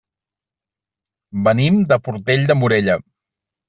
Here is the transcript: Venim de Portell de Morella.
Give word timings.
Venim 1.51 1.79
de 1.95 2.03
Portell 2.09 2.53
de 2.53 2.61
Morella. 2.65 3.01